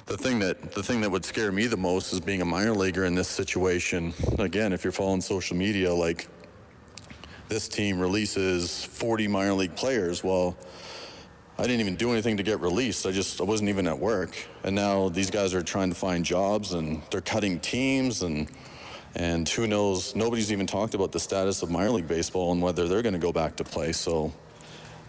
[0.04, 2.74] the thing that the thing that would scare me the most is being a minor
[2.74, 4.12] leaguer in this situation.
[4.38, 6.28] Again, if you're following social media, like
[7.48, 10.22] this team releases 40 minor league players.
[10.22, 10.58] Well,
[11.62, 13.06] I didn't even do anything to get released.
[13.06, 14.36] I just I wasn't even at work.
[14.64, 18.50] And now these guys are trying to find jobs and they're cutting teams and
[19.14, 22.88] and who knows nobody's even talked about the status of minor league baseball and whether
[22.88, 23.92] they're going to go back to play.
[23.92, 24.32] So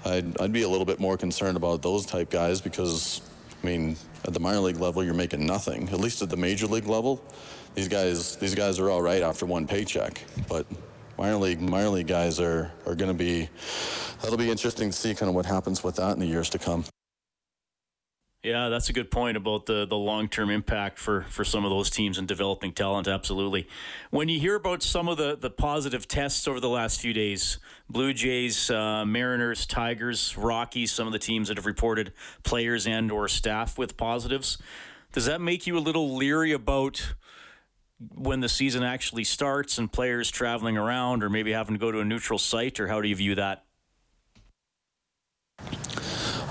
[0.06, 3.22] I'd, I'd be a little bit more concerned about those type guys because
[3.64, 5.90] I mean at the minor league level you're making nothing.
[5.90, 7.20] At least at the major league level,
[7.74, 10.22] these guys these guys are all right after one paycheck.
[10.48, 10.68] But
[11.18, 13.50] minor league minor league guys are are going to be
[14.22, 16.60] that'll be interesting to see kind of what happens with that in the years to
[16.60, 16.86] come.
[18.44, 21.72] Yeah, that's a good point about the, the long term impact for, for some of
[21.72, 23.08] those teams and developing talent.
[23.08, 23.70] Absolutely.
[24.10, 27.58] When you hear about some of the, the positive tests over the last few days,
[27.90, 32.12] Blue Jays, uh, Mariners, Tigers, Rockies, some of the teams that have reported
[32.44, 34.58] players and or staff with positives,
[35.14, 37.14] does that make you a little leery about
[38.16, 42.00] when the season actually starts and players traveling around or maybe having to go to
[42.00, 43.66] a neutral site, or how do you view that?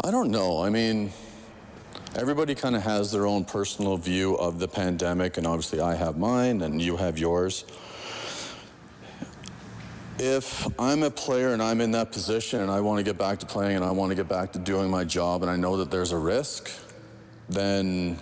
[0.04, 0.62] I don't know.
[0.62, 1.12] I mean,
[2.16, 6.16] everybody kind of has their own personal view of the pandemic, and obviously I have
[6.16, 7.64] mine and you have yours.
[10.18, 13.38] If I'm a player and I'm in that position and I want to get back
[13.40, 15.76] to playing and I want to get back to doing my job and I know
[15.78, 16.70] that there's a risk,
[17.48, 18.18] then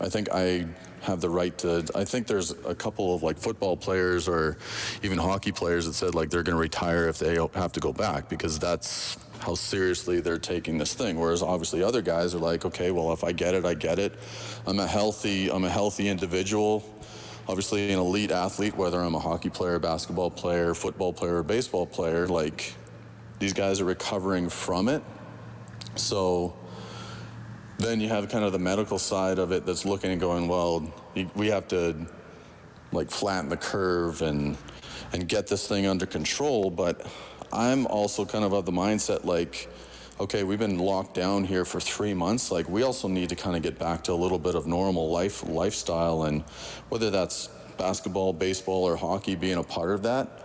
[0.00, 0.66] I think I
[1.02, 1.84] have the right to.
[1.94, 4.56] I think there's a couple of like football players or
[5.02, 7.92] even hockey players that said like they're going to retire if they have to go
[7.92, 11.18] back because that's how seriously they're taking this thing.
[11.18, 14.14] Whereas obviously other guys are like, okay, well if I get it, I get it.
[14.66, 16.84] I'm a healthy, I'm a healthy individual.
[17.48, 21.86] Obviously an elite athlete, whether I'm a hockey player, basketball player, football player, or baseball
[21.86, 22.74] player, like
[23.40, 25.02] these guys are recovering from it.
[25.96, 26.56] So
[27.78, 30.92] then you have kind of the medical side of it that's looking and going, well,
[31.34, 32.06] we have to
[32.92, 34.56] like flatten the curve and
[35.12, 36.70] and get this thing under control.
[36.70, 37.06] But
[37.52, 39.68] I'm also kind of of the mindset like,
[40.20, 42.50] okay, we've been locked down here for three months.
[42.50, 45.10] Like we also need to kind of get back to a little bit of normal
[45.10, 46.42] life lifestyle, and
[46.88, 50.38] whether that's basketball, baseball, or hockey being a part of that.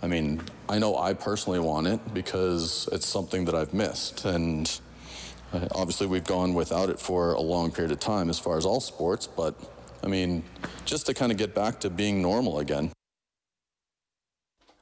[0.00, 4.80] I mean, I know I personally want it because it's something that I've missed and
[5.52, 8.80] obviously, we've gone without it for a long period of time as far as all
[8.80, 9.54] sports, but
[10.02, 10.42] I mean,
[10.84, 12.92] just to kind of get back to being normal again.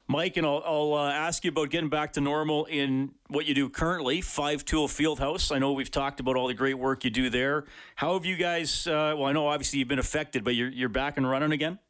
[0.09, 3.55] Mike, and I'll, I'll uh, ask you about getting back to normal in what you
[3.55, 5.55] do currently, Five Tool Fieldhouse.
[5.55, 7.65] I know we've talked about all the great work you do there.
[7.97, 8.87] How have you guys?
[8.87, 11.81] Uh, well, I know obviously you've been affected, but you're you're back and running again.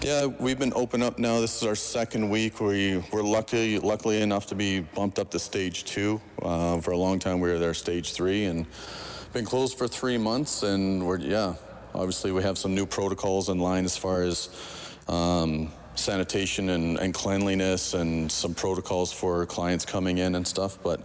[0.00, 1.40] Yeah, we've been open up now.
[1.40, 2.60] This is our second week.
[2.60, 6.20] We we're lucky, luckily enough to be bumped up to stage two.
[6.40, 8.64] Uh, for a long time, we were there stage three, and
[9.32, 10.62] been closed for three months.
[10.62, 11.54] And we're yeah,
[11.94, 14.50] obviously we have some new protocols in line as far as
[15.08, 20.78] um, sanitation and, and cleanliness, and some protocols for clients coming in and stuff.
[20.80, 21.00] But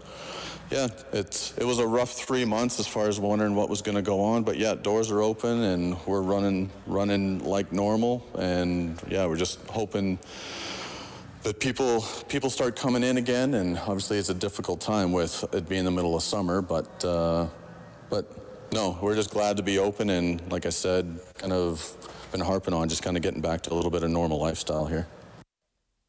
[0.74, 3.96] yeah, it's it was a rough three months as far as wondering what was going
[3.96, 4.42] to go on.
[4.42, 8.26] But yeah, doors are open and we're running running like normal.
[8.40, 10.18] And yeah, we're just hoping
[11.44, 13.54] that people people start coming in again.
[13.54, 16.60] And obviously, it's a difficult time with it being the middle of summer.
[16.64, 17.46] But uh,
[18.10, 18.26] but
[18.74, 20.10] no, we're just glad to be open.
[20.10, 21.96] And like I said, kind of
[22.32, 24.88] been harping on just kind of getting back to a little bit of normal lifestyle
[24.88, 25.06] here.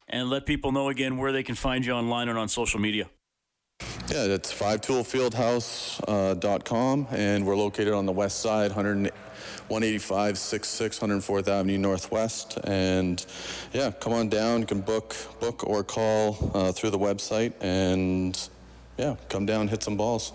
[0.07, 3.07] And let people know again where they can find you online and on social media.
[4.15, 11.77] Yeah, it's 5toolfieldhouse.com, uh, and we're located on the west side, 185 66 104th Avenue
[11.77, 12.57] Northwest.
[12.63, 13.25] And
[13.73, 14.61] yeah, come on down.
[14.61, 18.39] You can book, book or call uh, through the website, and
[18.97, 20.31] yeah, come down, hit some balls.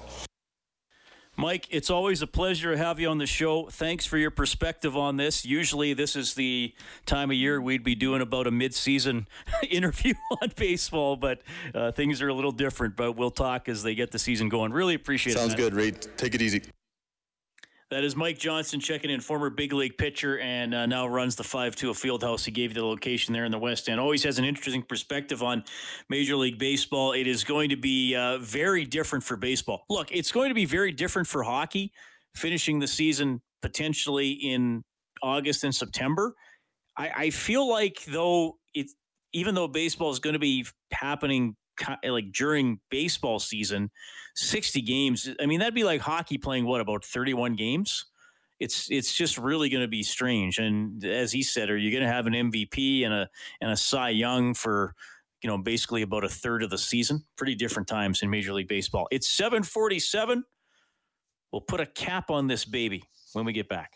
[1.40, 3.64] Mike, it's always a pleasure to have you on the show.
[3.70, 5.42] Thanks for your perspective on this.
[5.42, 6.74] Usually, this is the
[7.06, 9.26] time of year we'd be doing about a mid-season
[9.70, 11.40] interview on baseball, but
[11.74, 12.94] uh, things are a little different.
[12.94, 14.70] But we'll talk as they get the season going.
[14.70, 15.56] Really appreciate Sounds it.
[15.56, 16.06] Sounds good, Reed.
[16.18, 16.62] Take it easy.
[17.90, 21.42] That is Mike Johnson checking in, former big league pitcher, and uh, now runs the
[21.42, 22.44] 5 Tool field house.
[22.44, 23.98] He gave you the location there in the West End.
[23.98, 25.64] Always has an interesting perspective on
[26.08, 27.14] Major League Baseball.
[27.14, 29.86] It is going to be uh, very different for baseball.
[29.90, 31.92] Look, it's going to be very different for hockey,
[32.36, 34.84] finishing the season potentially in
[35.20, 36.36] August and September.
[36.96, 38.86] I, I feel like, though, it,
[39.32, 41.56] even though baseball is going to be happening
[42.04, 43.90] like during baseball season,
[44.36, 45.28] 60 games.
[45.40, 48.06] I mean, that'd be like hockey playing what about 31 games?
[48.58, 50.58] It's it's just really going to be strange.
[50.58, 53.28] And as he said, are you going to have an MVP and a
[53.60, 54.94] and a Cy Young for
[55.42, 57.24] you know basically about a third of the season?
[57.36, 59.08] Pretty different times in Major League Baseball.
[59.10, 60.42] It's 7:47.
[61.52, 63.02] We'll put a cap on this baby
[63.32, 63.94] when we get back.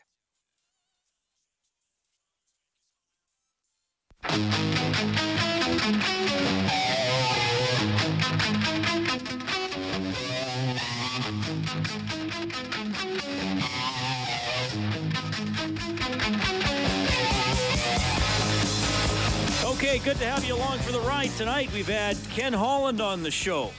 [19.95, 21.73] Okay, good to have you along for the ride tonight.
[21.73, 23.71] We've had Ken Holland on the show,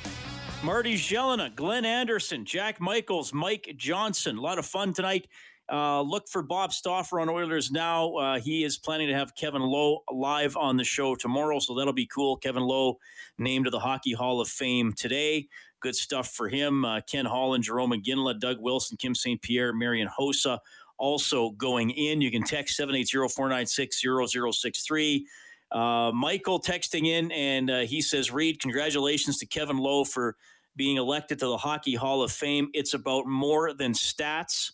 [0.63, 4.37] Marty Gelinas, Glenn Anderson, Jack Michaels, Mike Johnson.
[4.37, 5.27] A lot of fun tonight.
[5.69, 8.13] Uh, look for Bob Stauffer on Oilers now.
[8.13, 11.91] Uh, he is planning to have Kevin Lowe live on the show tomorrow, so that'll
[11.91, 12.37] be cool.
[12.37, 12.97] Kevin Lowe
[13.37, 15.49] named to the Hockey Hall of Fame today.
[15.81, 16.85] Good stuff for him.
[16.85, 19.41] Uh, Ken Holland, Jarome Iginla, Doug Wilson, Kim St.
[19.41, 20.59] Pierre, Marian Hossa
[20.97, 22.21] also going in.
[22.21, 24.01] You can text 780 496
[24.31, 25.27] 0063.
[25.71, 30.35] Uh, Michael texting in, and uh, he says, Reed, congratulations to Kevin Lowe for
[30.75, 32.69] being elected to the Hockey Hall of Fame.
[32.73, 34.71] It's about more than stats.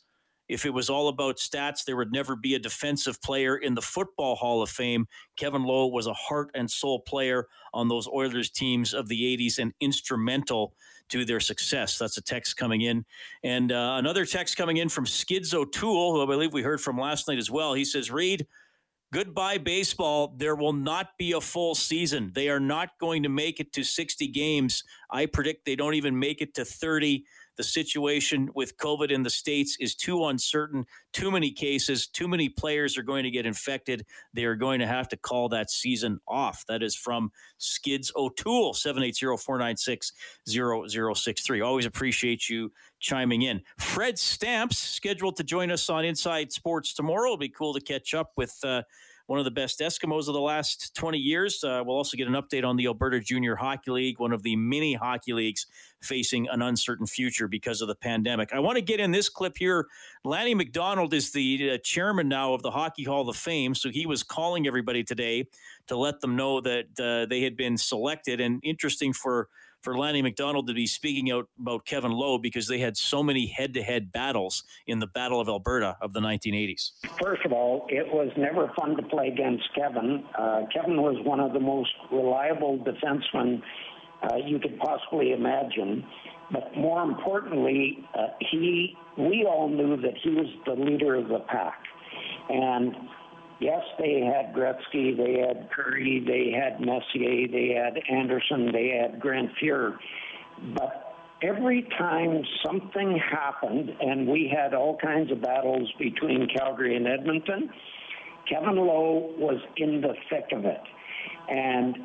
[0.50, 3.82] If it was all about stats, there would never be a defensive player in the
[3.82, 5.08] Football Hall of Fame.
[5.38, 9.60] Kevin Lowe was a heart and soul player on those Oilers teams of the 80s
[9.60, 10.74] and instrumental
[11.08, 11.98] to their success.
[11.98, 13.06] That's a text coming in.
[13.44, 16.98] And uh, another text coming in from Skids O'Toole, who I believe we heard from
[16.98, 17.74] last night as well.
[17.74, 18.46] He says, Reed,
[19.14, 20.34] goodbye baseball.
[20.38, 22.32] There will not be a full season.
[22.34, 24.84] They are not going to make it to 60 games.
[25.10, 27.26] I predict they don't even make it to 30.
[27.58, 32.50] The situation with COVID in the States is too uncertain, too many cases, too many
[32.50, 34.06] players are going to get infected.
[34.34, 36.64] They are going to have to call that season off.
[36.68, 40.14] That is from Skids O'Toole, 780 496
[40.48, 41.62] 0063.
[41.62, 43.62] Always appreciate you chiming in.
[43.78, 47.28] Fred Stamps scheduled to join us on Inside Sports tomorrow.
[47.28, 48.58] It'll be cool to catch up with.
[48.64, 48.84] Uh,
[49.32, 51.64] one of the best Eskimos of the last 20 years.
[51.64, 54.58] Uh, we'll also get an update on the Alberta Junior Hockey League, one of the
[54.58, 55.68] many hockey leagues
[56.02, 58.52] facing an uncertain future because of the pandemic.
[58.52, 59.88] I want to get in this clip here.
[60.26, 64.06] Lanny McDonald is the uh, chairman now of the Hockey Hall of Fame, so he
[64.06, 65.48] was calling everybody today
[65.88, 68.42] to let them know that uh, they had been selected.
[68.42, 69.48] And interesting for
[69.82, 73.48] for Lanny McDonald to be speaking out about Kevin Lowe because they had so many
[73.48, 76.92] head to head battles in the Battle of Alberta of the 1980s?
[77.22, 80.24] First of all, it was never fun to play against Kevin.
[80.38, 83.62] Uh, Kevin was one of the most reliable defensemen
[84.24, 86.06] uh, you could possibly imagine.
[86.52, 91.40] But more importantly, uh, he we all knew that he was the leader of the
[91.40, 91.80] pack.
[92.50, 92.96] And
[93.62, 99.20] Yes, they had Gretzky, they had Kurri, they had Messier, they had Anderson, they had
[99.20, 99.98] Grant Fuhr.
[100.76, 107.08] But every time something happened, and we had all kinds of battles between Calgary and
[107.08, 107.70] Edmonton,
[108.50, 110.82] Kevin Lowe was in the thick of it.
[111.48, 111.98] And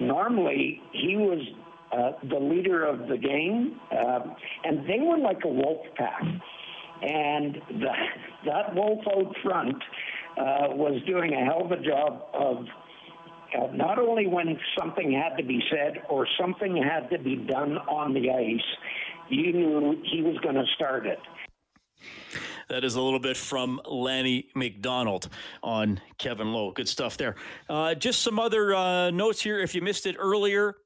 [0.00, 1.46] normally he was
[1.92, 4.18] uh, the leader of the game, uh,
[4.64, 6.22] and they were like a wolf pack.
[7.02, 7.92] And the,
[8.46, 9.76] that wolf out front
[10.36, 12.66] uh, was doing a hell of a job of
[13.56, 17.78] uh, not only when something had to be said or something had to be done
[17.78, 18.60] on the ice,
[19.28, 21.18] you knew he was going to start it.
[22.68, 25.28] That is a little bit from Lanny McDonald
[25.62, 26.72] on Kevin Lowe.
[26.72, 27.36] Good stuff there.
[27.68, 29.60] Uh, just some other uh, notes here.
[29.60, 30.76] If you missed it earlier,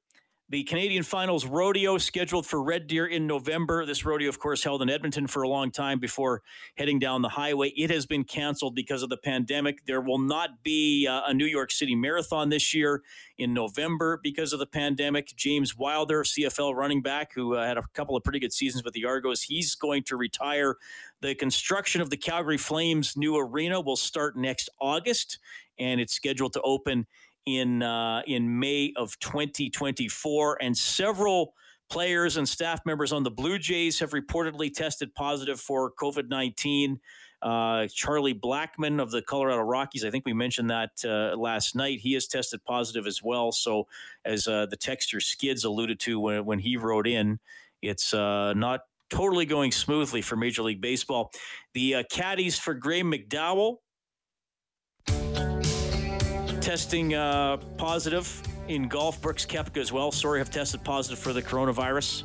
[0.50, 3.84] the Canadian Finals Rodeo scheduled for Red Deer in November.
[3.84, 6.42] This rodeo, of course, held in Edmonton for a long time before
[6.78, 7.68] heading down the highway.
[7.76, 9.84] It has been canceled because of the pandemic.
[9.84, 13.02] There will not be uh, a New York City Marathon this year
[13.36, 15.34] in November because of the pandemic.
[15.36, 18.94] James Wilder, CFL running back, who uh, had a couple of pretty good seasons with
[18.94, 20.76] the Argos, he's going to retire.
[21.20, 25.40] The construction of the Calgary Flames new arena will start next August,
[25.78, 27.06] and it's scheduled to open
[27.56, 31.54] in uh, in May of 2024, and several
[31.88, 37.00] players and staff members on the Blue Jays have reportedly tested positive for COVID 19.
[37.40, 42.00] Uh, Charlie Blackmon of the Colorado Rockies, I think we mentioned that uh, last night.
[42.00, 43.52] He has tested positive as well.
[43.52, 43.86] So,
[44.24, 47.38] as uh, the texture Skids alluded to when, when he wrote in,
[47.80, 51.30] it's uh, not totally going smoothly for Major League Baseball.
[51.74, 53.78] The uh, caddies for Graeme McDowell
[56.68, 59.22] testing uh, positive in golf.
[59.22, 60.12] Brooks Koepka as well.
[60.12, 62.24] Sorry, have tested positive for the coronavirus.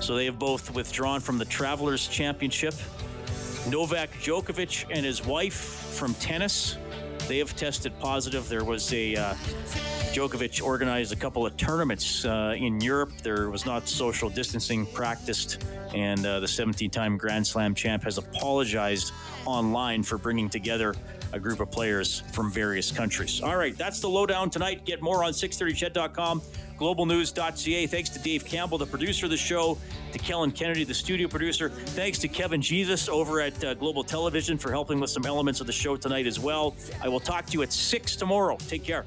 [0.00, 2.74] So they have both withdrawn from the Travelers Championship.
[3.68, 6.76] Novak Djokovic and his wife from tennis,
[7.26, 8.48] they have tested positive.
[8.48, 9.34] There was a uh,
[10.12, 13.10] Djokovic organized a couple of tournaments uh, in Europe.
[13.24, 18.16] There was not social distancing practiced, and uh, the 17 time Grand Slam champ has
[18.16, 19.12] apologized
[19.44, 20.94] online for bringing together
[21.32, 23.40] a group of players from various countries.
[23.42, 24.84] All right, that's the lowdown tonight.
[24.84, 26.42] Get more on 630ched.com,
[26.78, 27.86] globalnews.ca.
[27.86, 29.78] Thanks to Dave Campbell, the producer of the show,
[30.12, 31.68] to Kellen Kennedy, the studio producer.
[31.68, 35.66] Thanks to Kevin Jesus over at uh, Global Television for helping with some elements of
[35.66, 36.76] the show tonight as well.
[37.02, 38.56] I will talk to you at 6 tomorrow.
[38.68, 39.06] Take care.